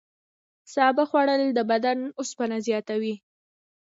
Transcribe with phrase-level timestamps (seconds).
[0.73, 3.15] سابه خوړل د بدن اوسپنه زیاتوي.